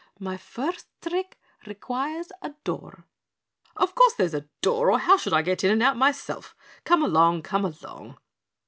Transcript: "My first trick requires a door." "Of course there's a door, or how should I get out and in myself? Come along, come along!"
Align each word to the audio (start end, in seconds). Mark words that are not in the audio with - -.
"My 0.17 0.35
first 0.35 0.87
trick 0.99 1.37
requires 1.67 2.31
a 2.41 2.55
door." 2.63 3.05
"Of 3.77 3.93
course 3.93 4.15
there's 4.15 4.33
a 4.33 4.49
door, 4.63 4.89
or 4.89 4.97
how 4.97 5.15
should 5.15 5.31
I 5.31 5.43
get 5.43 5.63
out 5.63 5.69
and 5.69 5.83
in 5.83 5.97
myself? 5.99 6.55
Come 6.85 7.03
along, 7.03 7.43
come 7.43 7.65
along!" 7.65 8.17